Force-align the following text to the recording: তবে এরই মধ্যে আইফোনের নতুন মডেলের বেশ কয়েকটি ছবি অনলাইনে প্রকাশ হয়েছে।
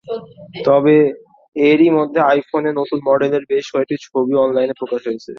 তবে 0.65 0.95
এরই 1.55 1.89
মধ্যে 1.97 2.19
আইফোনের 2.31 2.73
নতুন 2.73 2.99
মডেলের 3.09 3.43
বেশ 3.49 3.65
কয়েকটি 3.73 3.95
ছবি 4.05 4.33
অনলাইনে 4.43 4.73
প্রকাশ 4.73 5.01
হয়েছে। 5.07 5.29